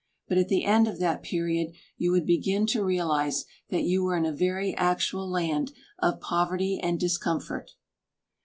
But 0.27 0.39
at 0.39 0.47
the 0.47 0.63
end 0.65 0.87
of 0.87 0.97
that 0.97 1.21
period 1.21 1.73
you 1.95 2.09
would 2.11 2.25
begin 2.25 2.65
to 2.65 2.83
realize 2.83 3.45
that 3.69 3.83
you 3.83 4.03
were 4.03 4.17
in 4.17 4.25
a 4.25 4.33
very 4.33 4.73
actual 4.75 5.29
land 5.29 5.73
of 5.99 6.19
poverty 6.19 6.79
and 6.81 6.99
discomfort. 6.99 7.73